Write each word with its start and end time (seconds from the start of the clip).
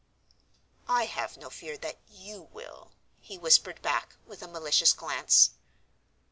"I 0.89 1.05
have 1.05 1.37
no 1.37 1.51
fear 1.51 1.77
that 1.77 1.99
you 2.09 2.49
will," 2.51 2.91
he 3.19 3.37
whispered 3.37 3.83
back, 3.83 4.15
with 4.25 4.41
a 4.41 4.47
malicious 4.47 4.93
glance. 4.93 5.51